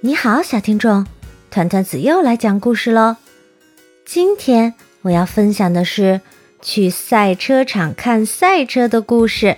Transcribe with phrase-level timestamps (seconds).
[0.00, 1.04] 你好，小听众，
[1.50, 3.16] 团团子又来讲故事喽。
[4.06, 6.20] 今天我要分享的是
[6.62, 9.56] 去赛车场看赛车的故事。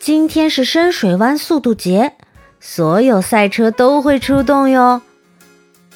[0.00, 2.14] 今天是深水湾速度节，
[2.58, 5.02] 所有赛车都会出动哟。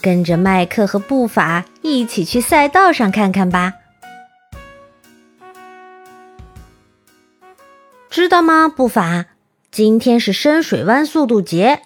[0.00, 3.72] 跟着麦克和布法一起去赛道上看看吧。
[8.08, 9.24] 知道吗，布法？
[9.72, 11.82] 今天是深水湾速度节。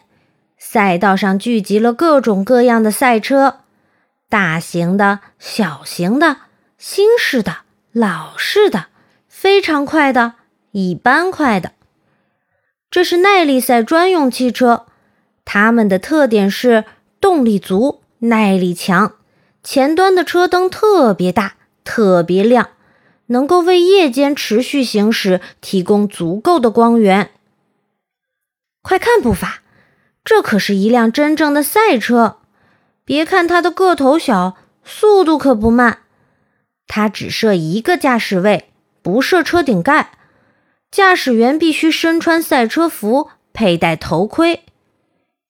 [0.59, 3.61] 赛道上聚集了各种各样的赛车，
[4.29, 6.39] 大型的、小型的、
[6.77, 7.59] 新式的、
[7.93, 8.87] 老式的，
[9.29, 10.35] 非常快的、
[10.73, 11.73] 一般快的。
[12.91, 14.87] 这是耐力赛专用汽车，
[15.45, 16.85] 它们的特点是
[17.21, 19.15] 动力足、耐力强，
[19.63, 21.55] 前端的车灯特别大、
[21.85, 22.71] 特别亮，
[23.27, 27.31] 能够为夜间持续行驶提供足够的光源。
[28.83, 29.63] 快看，步伐！
[30.25, 32.39] 这可是一辆真正的赛车，
[33.05, 36.01] 别看它的个头小，速度可不慢。
[36.87, 38.71] 它只设一个驾驶位，
[39.03, 40.13] 不设车顶盖。
[40.91, 44.65] 驾驶员必须身穿赛车服，佩戴头盔。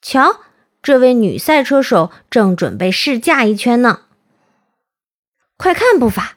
[0.02, 0.40] 瞧，
[0.82, 4.00] 这位女赛车手正准备试驾一圈呢。
[5.56, 6.36] 快看，步伐，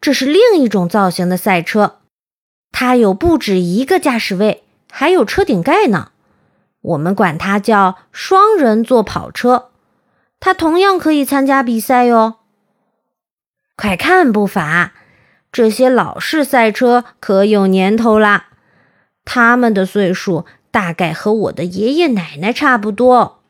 [0.00, 2.00] 这是另一种造型的赛车，
[2.70, 6.11] 它有不止一个驾驶位，还有车顶盖呢。
[6.82, 9.70] 我们管它叫双人座跑车，
[10.38, 12.40] 它同样可以参加比赛哟。
[13.76, 14.92] 快看，步伐，
[15.50, 18.46] 这些老式赛车可有年头啦，
[19.24, 23.42] 他们的岁数大概和我的爷爷奶奶差不多。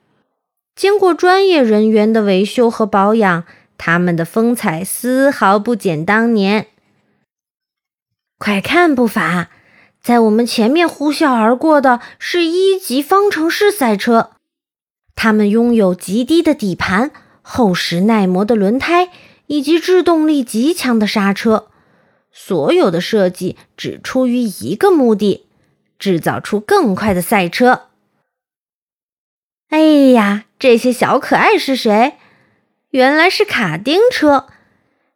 [0.74, 3.44] 经过专业人员的维修和保养，
[3.76, 6.68] 他们的风采丝毫不减当年。
[8.38, 9.48] 快看，步伐。
[10.02, 14.32] 在我们前面呼啸而过的是一级方程式赛车，
[15.14, 19.10] 它们拥有极低的底盘、厚实耐磨的轮胎
[19.46, 21.68] 以及制动力极强的刹车。
[22.32, 25.46] 所有的设计只出于一个目的：
[25.98, 27.88] 制造出更快的赛车。
[29.68, 29.78] 哎
[30.12, 32.14] 呀，这些小可爱是谁？
[32.90, 34.48] 原来是卡丁车，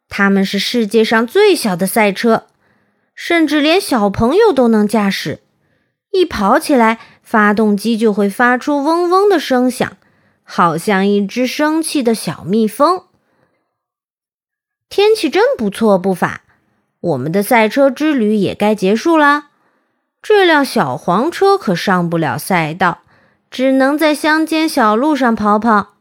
[0.07, 2.47] 它们是世界上最小的赛车。
[3.17, 5.39] 甚至连小朋友都能驾驶，
[6.11, 9.97] 一跑起来，发动机就会发出嗡嗡的声响，
[10.43, 13.05] 好像一只生气的小蜜蜂。
[14.87, 16.43] 天气真不错，不法，
[16.99, 19.49] 我们的赛车之旅也该结束啦。
[20.21, 22.99] 这辆小黄车可上不了赛道，
[23.49, 25.95] 只能在乡间小路上跑跑。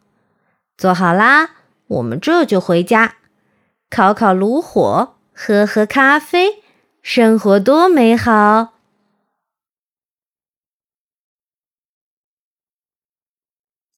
[0.77, 1.53] 坐好啦，
[1.87, 3.15] 我们这就回家，
[3.89, 6.63] 烤烤炉火，喝喝咖啡。
[7.09, 8.76] 生活多美好！